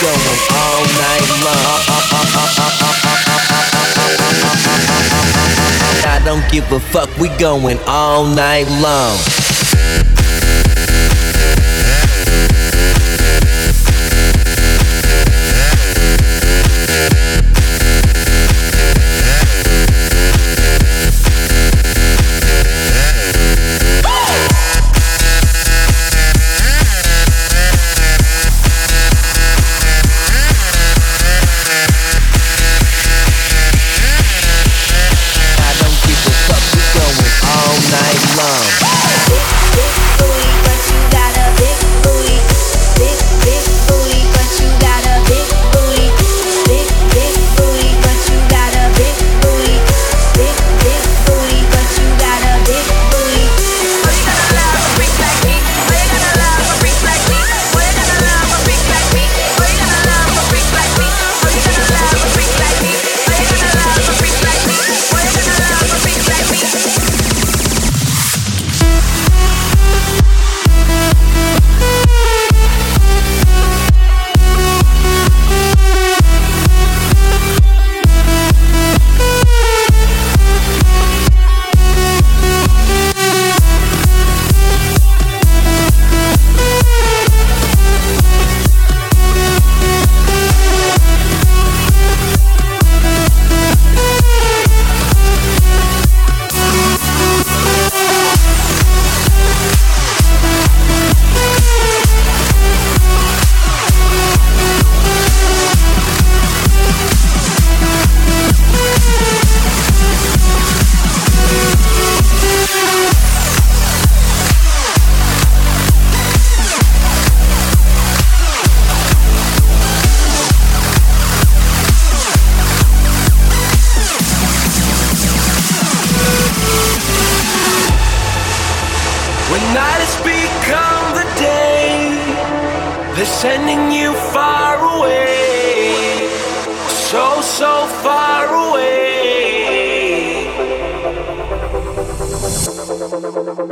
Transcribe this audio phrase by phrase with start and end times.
[0.00, 1.84] going all night long.
[6.06, 9.33] I don't give a fuck, we going all night long.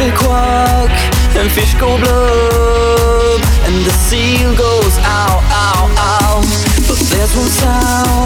[0.00, 0.90] a quack
[1.34, 6.40] and fish go blub and the seal goes ow ow ow.
[6.86, 8.17] But there's one sound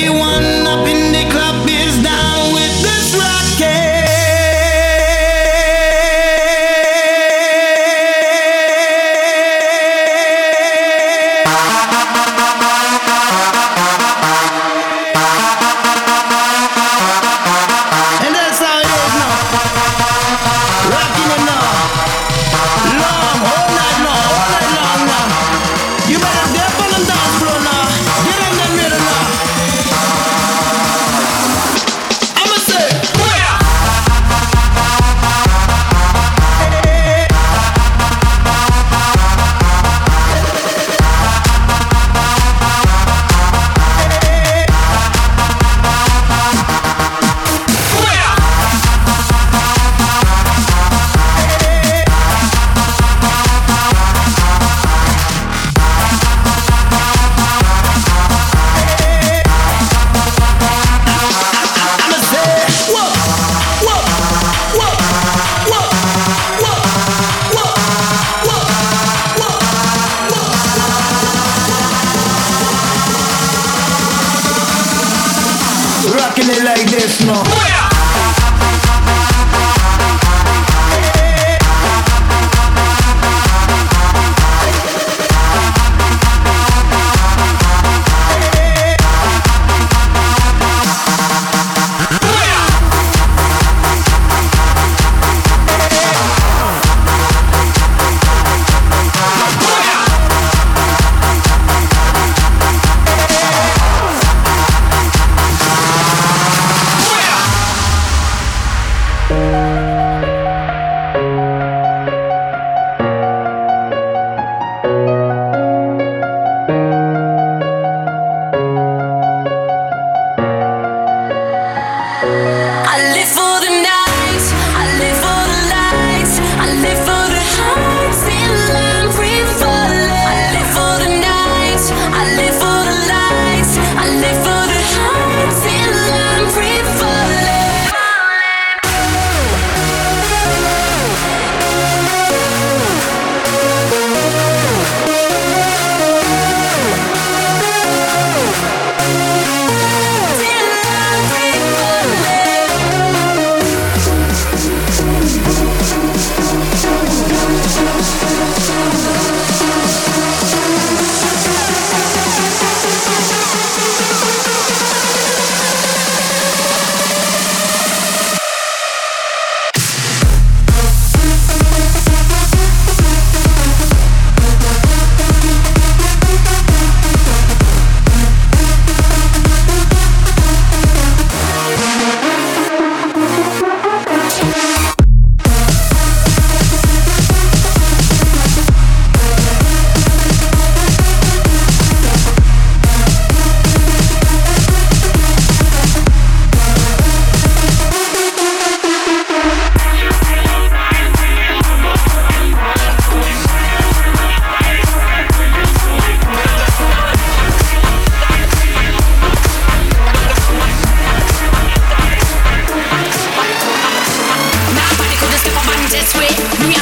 [0.00, 0.47] everyone.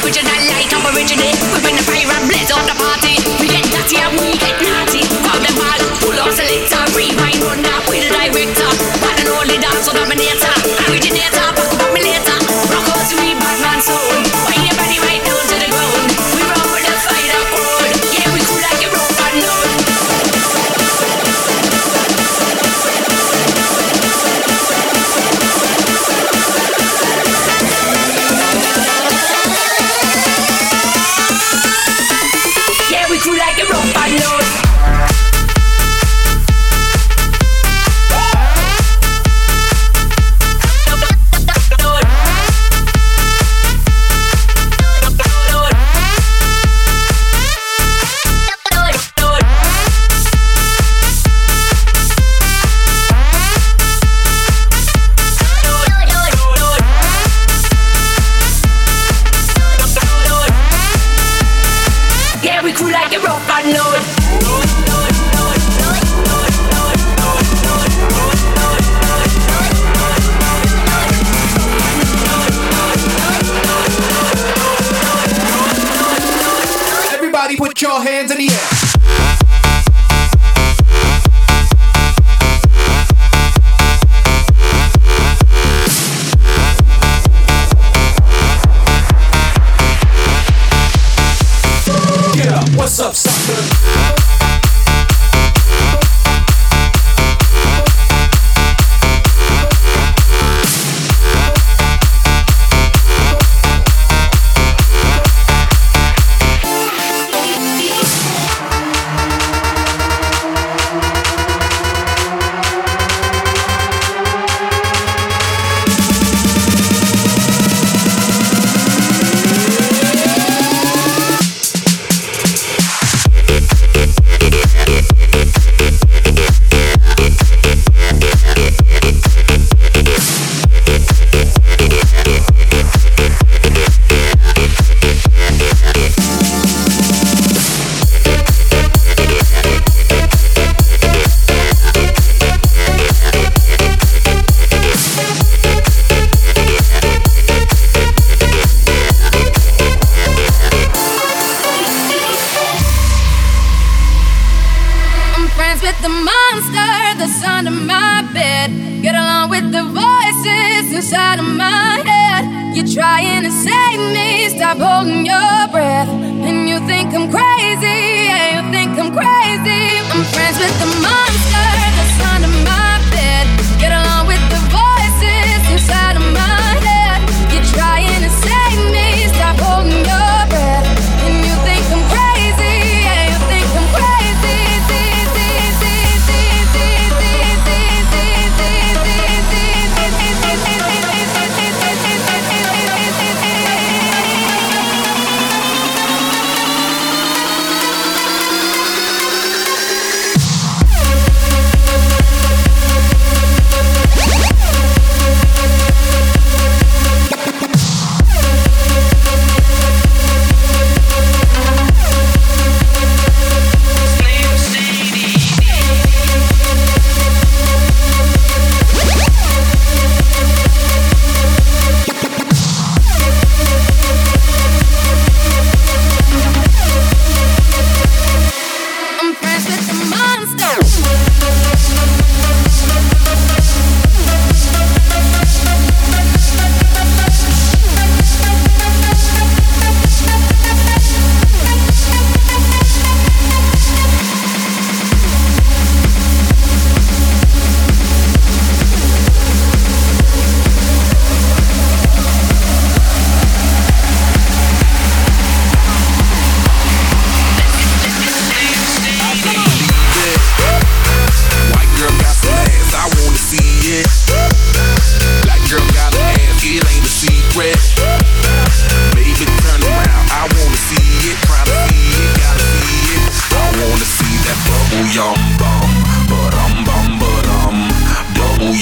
[0.07, 0.87] original like I'm.
[0.87, 3.19] We bring the fire and blaze up the party.
[3.39, 5.03] We get dirty and we get naughty.
[5.23, 5.86] Grab them all.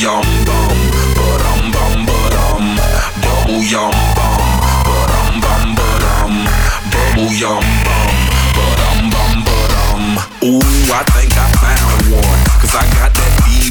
[0.06, 0.78] yum bum,
[1.18, 2.65] but dum bum ba dum,
[3.24, 4.41] double yum bum,
[4.86, 6.34] ba dum bum ba dum,
[6.94, 8.13] double yum bum,
[8.56, 10.04] ba dum bum ba dum.
[10.46, 13.25] Ooh, I think I found one, cause I got that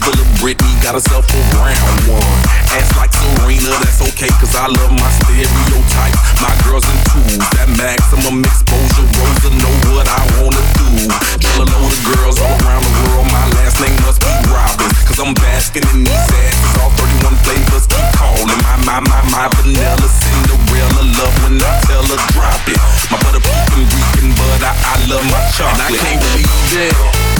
[0.04, 2.40] little Britney got herself a brown one.
[2.76, 6.18] Ass like Serena, that's okay, cause I love my stereotypes.
[6.44, 9.06] My girls in twos, that maximum exposure.
[9.16, 11.08] Rosa know what I wanna do.
[11.40, 13.28] Drill a load of girls all around the world.
[13.32, 16.72] My last name must be Robbins, cause I'm basking in these asses.
[16.84, 18.60] All 31 flavors keep calling.
[18.60, 22.80] My, my, my, my vanilla Cinderella love when I tell her drop it.
[23.08, 25.80] My butter pecan Rican, but I, I love my chocolate.
[25.80, 27.33] And I can't believe it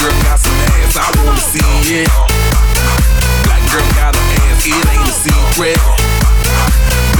[0.00, 1.60] girl got some ass, I wanna see
[2.00, 2.08] it.
[3.44, 5.76] Black girl got an ass, it ain't a secret.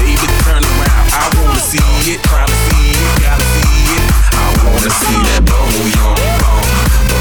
[0.00, 0.16] Baby,
[0.48, 1.76] turn around, I wanna see
[2.08, 2.22] it.
[2.24, 4.08] try to see it, gotta see it.
[4.32, 7.19] I wanna see that bubble, y'all.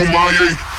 [0.00, 0.69] Kumaye.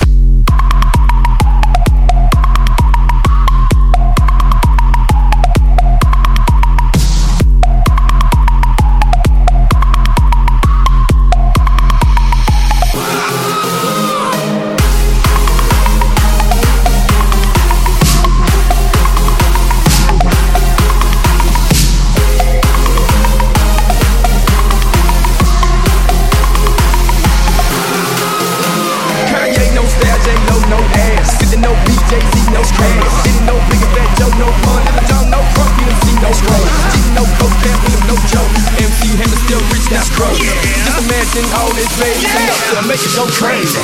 [42.88, 43.80] make it go crazy.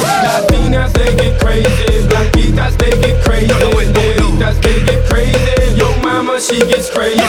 [0.93, 2.08] They get crazy.
[2.08, 2.32] Black
[2.78, 3.48] they get crazy.
[4.62, 5.76] They get crazy.
[5.76, 7.27] Yo mama, she gets crazy.